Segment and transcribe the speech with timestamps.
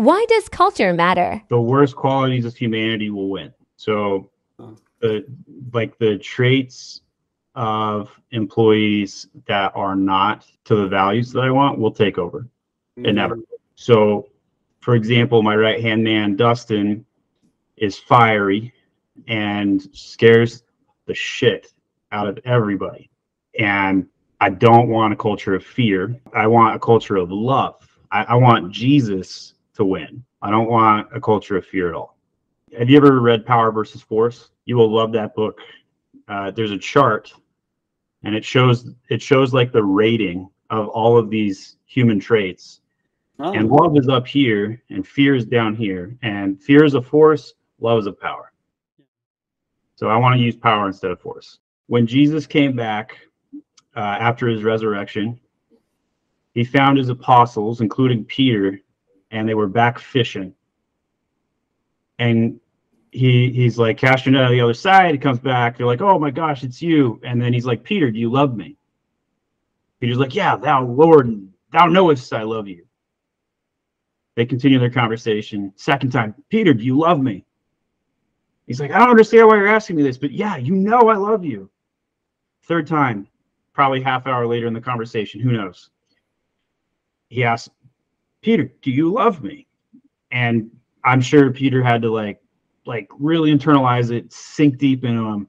[0.00, 1.42] Why does culture matter?
[1.50, 3.52] The worst qualities of humanity will win.
[3.76, 4.30] So,
[5.00, 5.26] the
[5.74, 7.02] like the traits
[7.54, 12.48] of employees that are not to the values that I want will take over.
[12.96, 13.36] It never.
[13.36, 13.54] Mm-hmm.
[13.74, 14.30] So,
[14.80, 17.04] for example, my right hand man Dustin
[17.76, 18.72] is fiery
[19.28, 20.62] and scares
[21.04, 21.74] the shit
[22.10, 23.10] out of everybody.
[23.58, 24.06] And
[24.40, 26.18] I don't want a culture of fear.
[26.34, 27.86] I want a culture of love.
[28.10, 30.22] I, I want Jesus to win.
[30.42, 32.18] I don't want a culture of fear at all.
[32.78, 34.50] Have you ever read Power versus Force?
[34.66, 35.58] You will love that book.
[36.28, 37.32] Uh, there's a chart,
[38.22, 42.82] and it shows it shows like the rating of all of these human traits.
[43.38, 43.52] Oh.
[43.54, 46.14] And love is up here, and fear is down here.
[46.22, 48.52] And fear is a force, love is a power.
[49.96, 51.58] So I want to use power instead of force.
[51.86, 53.16] When Jesus came back
[53.96, 55.40] uh, after his resurrection,
[56.52, 58.80] he found his apostles, including Peter,
[59.30, 60.54] and they were back fishing.
[62.18, 62.60] And
[63.12, 65.12] he he's like, cast your net on the other side.
[65.12, 65.76] He comes back.
[65.76, 67.20] They're like, oh my gosh, it's you.
[67.24, 68.76] And then he's like, Peter, do you love me?
[70.00, 72.86] Peter's like, yeah, thou Lord, thou knowest I love you.
[74.36, 75.72] They continue their conversation.
[75.76, 77.44] Second time, Peter, do you love me?
[78.66, 81.16] He's like, I don't understand why you're asking me this, but yeah, you know I
[81.16, 81.68] love you.
[82.62, 83.26] Third time,
[83.72, 85.90] probably half hour later in the conversation, who knows?
[87.28, 87.68] He asks,
[88.42, 89.66] Peter, do you love me?
[90.30, 90.70] And
[91.04, 92.40] I'm sure Peter had to like
[92.86, 95.48] like really internalize it, sink deep into him,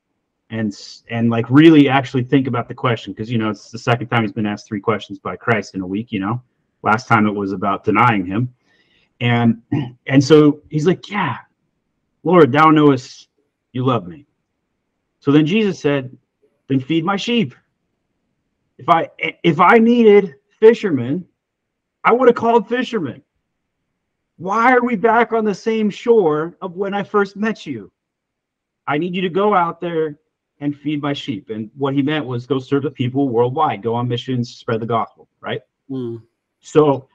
[0.49, 0.77] and
[1.09, 4.23] and like really actually think about the question because you know it's the second time
[4.23, 6.11] he's been asked three questions by Christ in a week.
[6.11, 6.41] You know,
[6.83, 8.53] last time it was about denying him,
[9.19, 9.61] and
[10.07, 11.37] and so he's like, yeah,
[12.23, 13.29] Lord, thou knowest
[13.71, 14.25] you love me.
[15.19, 16.15] So then Jesus said,
[16.67, 17.55] then feed my sheep.
[18.77, 19.09] If I
[19.43, 21.25] if I needed fishermen,
[22.03, 23.21] I would have called fishermen.
[24.37, 27.91] Why are we back on the same shore of when I first met you?
[28.87, 30.17] I need you to go out there
[30.59, 31.49] and feed my sheep.
[31.49, 34.85] And what he meant was go serve the people worldwide, go on missions, spread the
[34.85, 35.61] gospel, right?
[35.89, 36.21] Mm.
[36.59, 37.07] So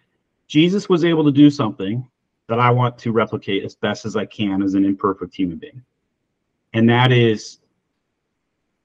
[0.46, 2.08] Jesus was able to do something
[2.48, 5.82] that I want to replicate as best as I can as an imperfect human being.
[6.74, 7.58] And that is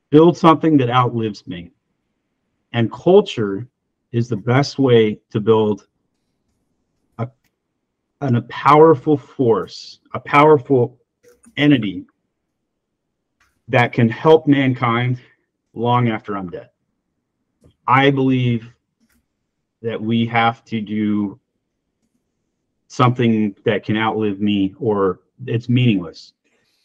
[0.09, 1.71] build something that outlives me.
[2.73, 3.67] And culture
[4.11, 5.87] is the best way to build
[8.21, 10.97] an, a powerful force, a powerful
[11.57, 12.05] entity
[13.67, 15.19] that can help mankind
[15.73, 16.69] long after I'm dead.
[17.87, 18.69] I believe
[19.81, 21.39] that we have to do
[22.87, 26.33] something that can outlive me or it's meaningless.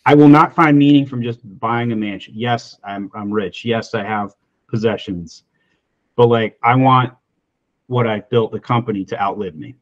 [0.07, 2.35] I will not find meaning from just buying a mansion.
[2.37, 3.65] Yes, I'm I'm rich.
[3.65, 4.35] Yes, I have
[4.69, 5.43] possessions.
[6.15, 7.13] But like I want
[7.89, 9.75] what I built the company to outlive me.